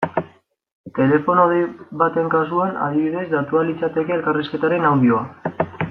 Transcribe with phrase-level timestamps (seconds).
[0.99, 1.59] Telefono dei
[2.03, 5.25] baten kasuan, adibidez, datua litzateke elkarrizketaren audioa.